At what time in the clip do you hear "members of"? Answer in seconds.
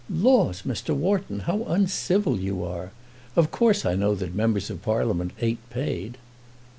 4.33-4.81